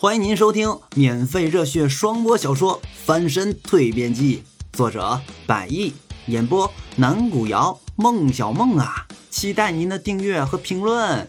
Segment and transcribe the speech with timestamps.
[0.00, 4.44] 欢迎您收听免费热血双播小说《翻身蜕变记》，
[4.76, 5.92] 作者百亿，
[6.26, 11.26] 演播南古瑶、孟小梦啊，期待您的订阅和评论。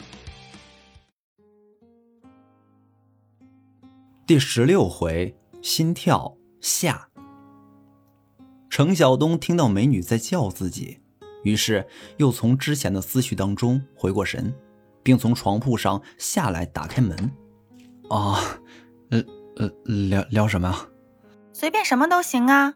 [4.27, 7.09] 第十六回，心跳下。
[8.69, 10.99] 程晓东听到美女在叫自己，
[11.43, 14.53] 于是又从之前的思绪当中回过神，
[15.01, 17.31] 并从床铺上下来，打开门。
[18.09, 18.35] 哦，
[19.11, 19.23] 呃
[19.57, 20.87] 呃，聊聊什么啊？
[21.53, 22.73] 随便什么都行啊。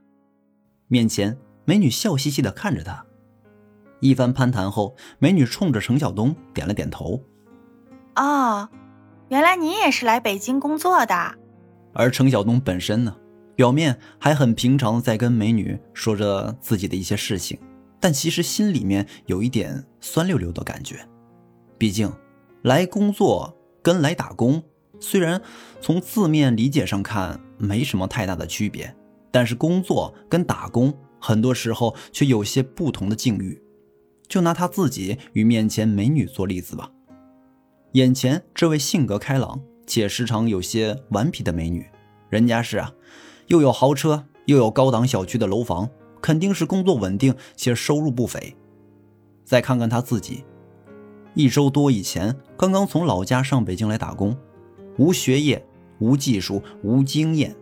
[0.87, 3.05] 面前美女笑嘻嘻的看着他，
[3.99, 7.23] 一番攀谈后，美女冲着程晓东点了点头。
[8.15, 8.69] 哦，
[9.29, 11.35] 原来你也是来北京工作的。
[11.93, 13.15] 而程晓东本身呢，
[13.55, 17.59] 表面还很平常的在跟美女说着自己的一些事情，
[17.99, 21.07] 但其实心里面有一点酸溜溜的感觉。
[21.79, 22.11] 毕竟，
[22.61, 24.61] 来工作跟来打工。
[24.99, 25.41] 虽然
[25.81, 28.95] 从字面理解上看没什么太大的区别，
[29.31, 33.61] 但是工作跟打工很多时候却有些不同的境遇。
[34.27, 36.89] 就拿他自己与面前美女做例子吧。
[37.91, 41.85] 眼前这位性格开朗且时常有些顽皮的美女，
[42.29, 42.91] 人家是啊，
[43.47, 45.89] 又有豪车又有高档小区的楼房，
[46.21, 48.55] 肯定是工作稳定且收入不菲。
[49.43, 50.45] 再看看他自己，
[51.35, 54.35] 一周多以前刚刚从老家上北京来打工。
[54.97, 55.65] 无学业，
[55.99, 57.55] 无技术，无经验，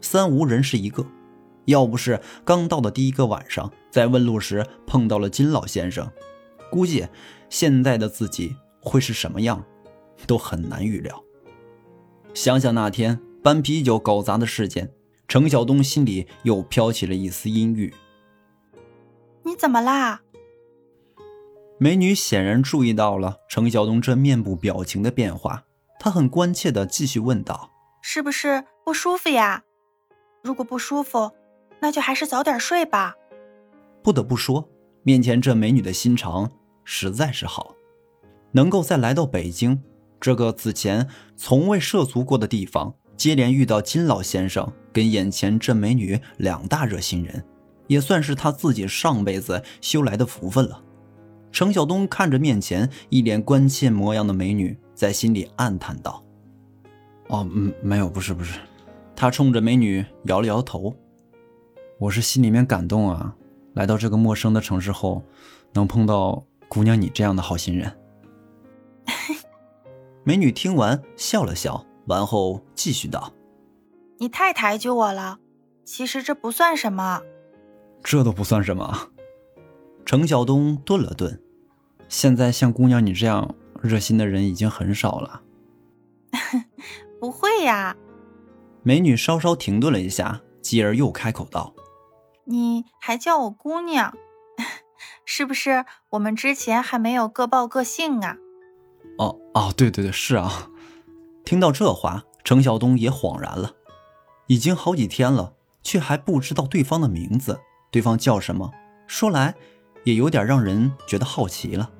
[0.00, 1.06] 三无人是一个。
[1.66, 6.10] 要不是刚到的第一个晚上，在问路时碰到了金老先生，
[6.70, 7.06] 估计
[7.50, 9.62] 现在的自己会是什么样，
[10.26, 11.22] 都很难预料。
[12.32, 14.90] 想想那天搬啤酒搞砸的事件，
[15.26, 17.92] 程晓东心里又飘起了一丝阴郁。
[19.44, 20.22] 你怎么啦？
[21.78, 25.64] 美女显然注意到了程晓东这面部表情的变化。
[25.98, 29.62] 他很关切的继续问道：“是不是不舒服呀？
[30.42, 31.30] 如果不舒服，
[31.80, 33.14] 那就还是早点睡吧。”
[34.02, 34.68] 不得不说，
[35.02, 36.50] 面前这美女的心肠
[36.84, 37.74] 实在是好，
[38.52, 39.82] 能够再来到北京
[40.20, 47.44] 这个此前从未涉足过的地方，接连遇到金老先生跟眼前这美女两大热心人，
[47.88, 50.82] 也算是他自己上辈子修来的福分了。
[51.50, 54.78] 程晓东看着面前一脸关切模样的美女。
[54.94, 56.24] 在心里暗叹道
[57.30, 58.58] ：“哦，嗯，没有，不是，不是。”
[59.14, 60.92] 他冲着美女摇了摇头。
[62.00, 63.32] 我是心里面感动啊，
[63.74, 65.22] 来到这个陌生的城市后，
[65.72, 67.96] 能碰到姑娘你这样的好心人。
[70.24, 73.32] 美女听完笑了笑，完后继续道
[74.18, 75.38] ：“你太抬举我了，
[75.84, 77.22] 其实这不算什么。”
[78.02, 79.10] 这都不算什么。
[80.08, 81.38] 程晓东顿了顿，
[82.08, 83.54] 现在像姑娘你这样。
[83.82, 85.42] 热心的人已经很少了，
[87.20, 87.94] 不会呀。
[88.82, 91.74] 美女稍稍停顿了一下，继而又开口道
[92.46, 94.16] ：“你还叫我姑娘，
[95.26, 95.84] 是不是？
[96.08, 98.38] 我们之前还没有各报各姓啊？”
[99.18, 100.70] 哦哦，对对对，是啊。
[101.44, 103.72] 听到这话，程晓东也恍然了，
[104.46, 105.52] 已经好几天了，
[105.82, 107.60] 却还不知道对方的名字，
[107.92, 108.72] 对方叫什么？
[109.06, 109.54] 说来
[110.04, 111.90] 也有点让人觉得好奇了。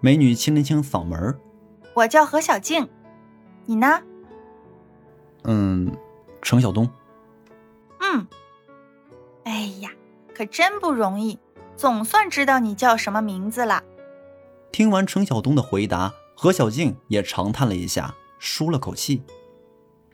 [0.00, 1.38] 美女清了清嗓门
[1.94, 2.86] 我叫何小静，
[3.64, 4.02] 你呢
[5.44, 5.90] ？”“嗯，
[6.42, 6.90] 程晓东。
[8.00, 8.26] ”“嗯。
[9.44, 9.90] ”“哎呀，
[10.34, 11.38] 可真不容易，
[11.74, 13.82] 总算知道你叫什么名字了。”
[14.72, 19.22] 听完程晓东的回答，何小静也长叹了一下，舒了口气。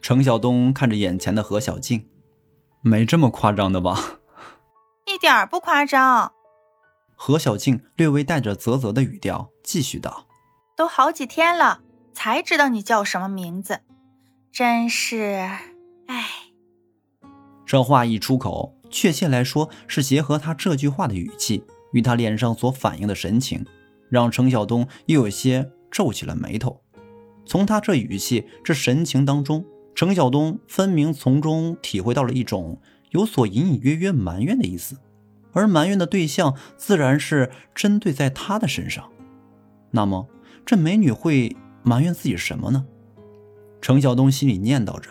[0.00, 2.06] 程晓东看着眼前的何小静，
[2.80, 4.19] 没这么夸张的吧？
[5.12, 6.32] 一点不夸张。
[7.16, 10.28] 何小静略微带着啧啧的语调继续道
[10.76, 11.80] ：“都好几天了，
[12.14, 13.80] 才知道你叫什么名字，
[14.52, 15.48] 真是……
[16.06, 16.26] 哎。”
[17.66, 23.66] 这话一出口，确切来说是结合他这句话的语气与他脸上所反映的神情，
[24.08, 26.80] 让程晓东又有些皱起了眉头。
[27.44, 29.64] 从他这语气、这神情当中，
[29.94, 32.80] 程晓东分明从中体会到了一种
[33.10, 34.96] 有所隐隐约约埋怨的意思。
[35.52, 39.10] 而埋怨的对象自然是针对在他的身上，
[39.90, 40.28] 那么
[40.64, 42.86] 这美女会埋怨自己什么呢？
[43.80, 45.10] 程晓东心里念叨着。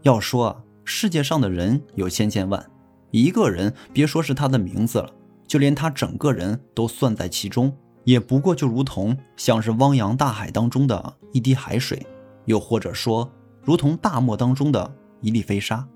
[0.00, 2.70] 要说，世界上的人有千千万，
[3.10, 5.12] 一个人别说是他的名字了，
[5.46, 12.06] 就连他整个人都算在其中，也不过就如同像是汪洋大海当中的一滴海水，
[12.46, 13.30] 又或者说
[13.62, 15.86] 如同大漠当中的一粒飞沙。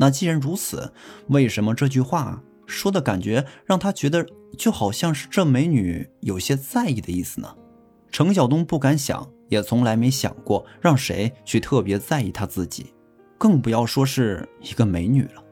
[0.00, 0.94] 那既然如此，
[1.28, 4.26] 为什么这句话说的感觉让他觉得
[4.56, 7.54] 就好像是这美女有些在意的意思呢？
[8.10, 12.94] 程晓东不敢想，也从来没想过让谁去特别在意他自己，
[13.36, 15.44] 更不要说是一个美女了。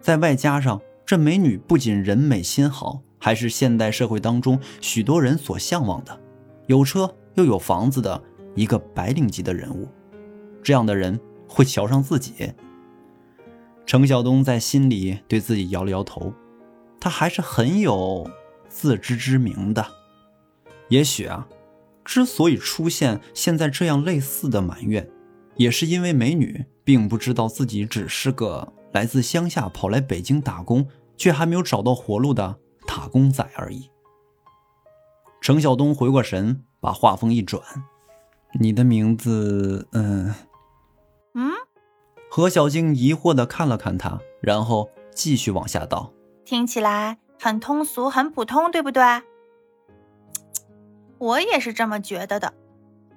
[0.00, 6.20] 再外加上这美女不仅人美心好，还是现代社会当中许多人所向往的，
[6.68, 8.22] 有车又有房子的
[8.54, 9.88] 一个白领级的人物。
[10.62, 11.18] 这样的人
[11.48, 12.52] 会瞧上自己？
[13.88, 16.30] 程晓东在心里对自己摇了摇头，
[17.00, 18.30] 他还是很有
[18.68, 19.84] 自知之明的。
[20.90, 21.48] 也许啊。
[22.04, 25.08] 之所以出现现在这样类似的埋怨，
[25.56, 30.86] 也是因为美女并不知道自己只是个来自乡下跑来北京打工，
[31.16, 33.90] 却还没有找到活路的打工仔而已。
[35.40, 37.62] 程晓东回过神，把话锋一转
[38.60, 39.86] ：“你的名字……
[39.92, 40.34] 嗯……？”
[42.38, 46.12] 何小静疑惑地看了看他，然后继续往下道
[46.46, 49.02] ：“听起来很通俗，很普通，对不对？”
[51.18, 52.54] 我也是这么觉得的。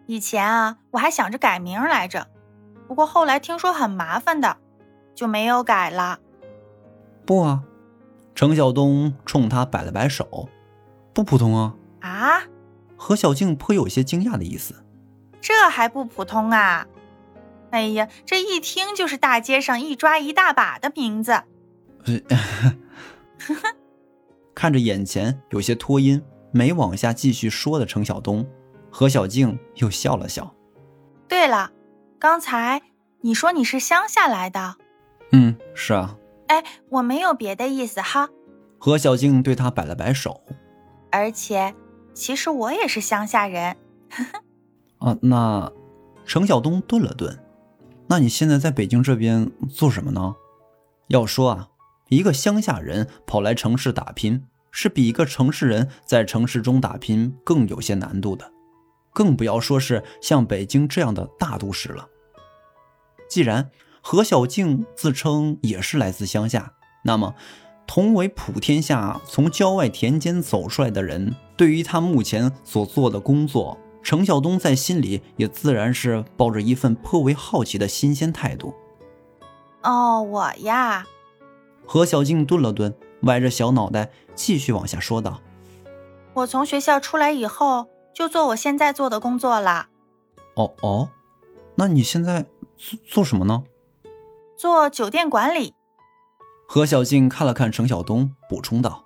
[0.07, 2.29] 以前啊，我还想着改名来着，
[2.87, 4.57] 不过后来听说很麻烦的，
[5.13, 6.17] 就没有改了。
[7.23, 7.61] 不啊，
[8.33, 10.49] 程晓东冲他摆了摆手，
[11.13, 11.75] 不普通啊。
[11.99, 12.41] 啊？
[12.97, 14.83] 何小静颇有些惊讶的意思。
[15.39, 16.87] 这还不普通啊？
[17.71, 21.43] 哎呀，这一听就是大街上一抓一大把的名字。
[24.53, 26.21] 看着眼前有些拖音。
[26.53, 28.45] 没往下继续说的程晓东，
[28.89, 30.53] 何小静又笑了笑。
[31.25, 31.71] 对了，
[32.19, 32.81] 刚才
[33.21, 34.75] 你说你是乡下来的？
[35.31, 36.17] 嗯，是啊。
[36.47, 38.27] 哎，我没有别的意思哈。
[38.77, 40.41] 何小静对他摆了摆手。
[41.09, 41.73] 而且，
[42.13, 43.77] 其实我也是乡下人。
[44.97, 45.71] 啊，那
[46.25, 47.39] 程晓东顿了顿。
[48.11, 50.35] 那你现在在北京这边做什么呢？
[51.07, 51.69] 要说啊，
[52.09, 54.43] 一个乡下人跑来城市打拼。
[54.69, 58.51] 是比一个城市人在城市中打拼更有些难度的，
[59.13, 62.09] 更不要说是像北京这样的大都市了。
[63.29, 63.69] 既然
[64.01, 66.73] 何小静自称也是来自乡下，
[67.05, 67.33] 那么
[67.87, 78.73] 同为普天下从郊外田间走出来的人，对于他目前所做的工作，程晓东在心里也自然是抱着一份颇为好奇的新鲜态度。
[79.83, 81.05] 哦，我呀，
[81.85, 82.93] 何小静顿了顿。
[83.23, 85.41] 歪着小脑袋，继续往下说道
[86.33, 89.89] ：“我从学校出来以后，就做我现在做的工作了。
[90.57, 91.09] ”“哦哦，
[91.75, 93.63] 那你现在做做什么呢
[94.57, 95.75] ？”“做酒店管理。”
[96.67, 99.05] 何小静看了看程晓东，补充道：“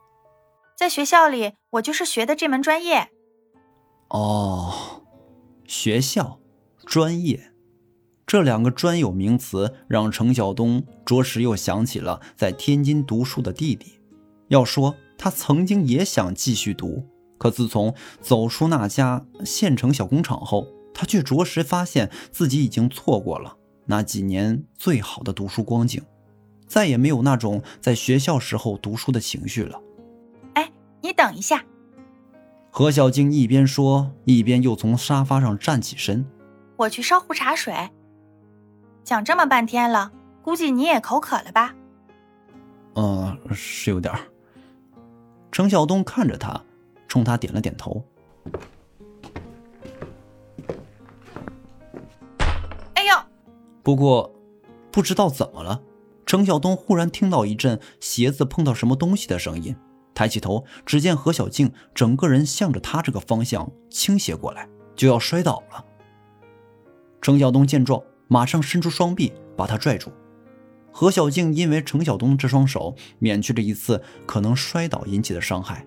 [0.78, 3.10] 在学校里，我就是学的这门专业。
[4.10, 5.02] ”“哦，
[5.66, 6.40] 学校，
[6.86, 7.52] 专业。”
[8.28, 14.00] 这两个专有名词让程晓东着实又想起了在天津读书的弟弟。
[14.48, 17.06] 要说他曾经也想继续读，
[17.38, 26.02] 可自从走出那家县城小工厂后，他却着实发现自己已经错过了那几年最好的读书光景，
[26.68, 29.80] 再也没有那种在学校时候读书的情绪了。
[30.56, 30.72] 哎，
[31.02, 31.64] 你等一下。
[32.78, 36.26] 何小静一边说，一边又从沙发上站起身。
[36.76, 37.74] 我去烧壶茶水。
[39.02, 40.12] 讲这么半天了，
[40.42, 41.74] 估计你也口渴了吧？
[42.96, 44.20] 嗯，是有点儿。
[45.54, 46.62] 程晓东看着他，
[47.08, 48.04] 冲他点了点头。
[52.96, 53.16] 哎呦！
[53.84, 54.36] 不过，
[54.92, 55.82] 不知道怎么了，
[56.26, 59.74] 程晓东忽然听到一阵鞋子碰到什么东西的声音，
[60.16, 65.86] 抬起头，只见何小静整个人向着他这个方向倾斜过来，就要摔倒了。
[67.22, 70.12] 程晓东见状，马上伸出双臂把他拽住。
[70.92, 75.86] 何小静因为程晓东这双手免去了一次可能摔倒引起的伤害，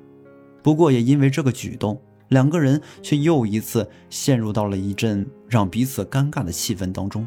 [0.62, 7.26] 不过也因为这个举动，两个人却又一次陷入到了一阵让彼此尴尬的气氛当中。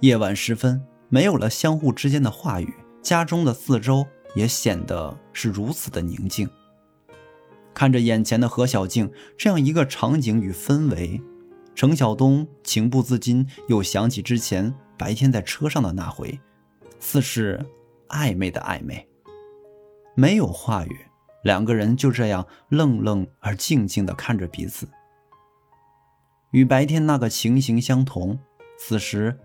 [0.00, 6.48] 夜晚时分，没有了相互之间的话语，家中的四周也显得是如此的宁静。
[7.74, 11.20] 看着眼前的何小静这样一个场景与氛围，
[11.74, 16.38] 程晓东情不自禁又想起之前白天在车上的那回。
[17.04, 17.60] 似是
[18.10, 19.08] 暧昧的暧昧，
[20.14, 20.96] 没有话语，
[21.42, 24.88] 两个人就这样愣愣而静静地看着彼此。
[26.52, 28.38] 与白天那个情形相同，
[28.78, 29.36] 此时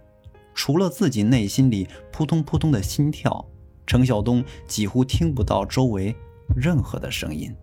[0.53, 3.44] 除了自己内心里扑通扑通的心跳，
[3.88, 6.13] 程晓东几乎听不到周围
[6.56, 7.56] 任何的声音。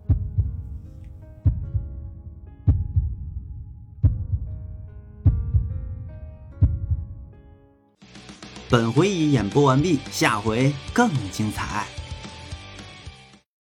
[8.67, 11.85] 本回已演播完毕，下回更精彩。